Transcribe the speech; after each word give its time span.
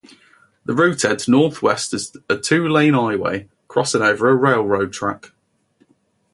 The 0.65 0.73
route 0.73 1.03
heads 1.03 1.27
northwest 1.27 1.93
as 1.93 2.11
a 2.27 2.35
two-lane 2.35 2.95
highway 2.95 3.47
crossing 3.67 4.01
over 4.01 4.27
a 4.29 4.35
railroad 4.35 4.91
track. 4.91 5.29